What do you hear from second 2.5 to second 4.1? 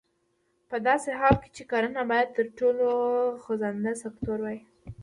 ټولو خوځنده